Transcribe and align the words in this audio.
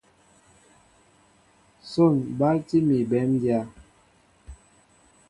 Son 1.91 2.15
balti 2.39 2.77
mi 2.87 2.97
béndya. 3.09 3.59